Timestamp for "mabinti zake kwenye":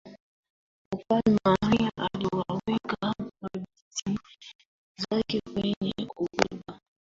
3.41-5.93